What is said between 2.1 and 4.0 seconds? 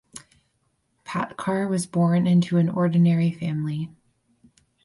into an ordinary family.